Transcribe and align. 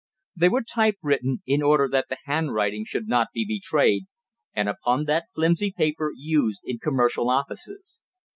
They 0.35 0.49
were 0.49 0.63
type 0.63 0.97
written, 1.03 1.43
in 1.45 1.61
order 1.61 1.87
that 1.91 2.07
the 2.09 2.17
handwriting 2.25 2.85
should 2.85 3.07
not 3.07 3.27
be 3.31 3.45
betrayed, 3.47 4.05
and 4.55 4.67
upon 4.67 5.03
that 5.05 5.27
flimsy 5.35 5.71
paper 5.71 6.11
used 6.15 6.61
in 6.65 6.79
commercial 6.79 7.29
offices. 7.29 8.01